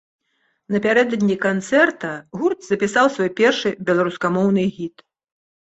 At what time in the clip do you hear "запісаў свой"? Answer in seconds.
2.71-3.29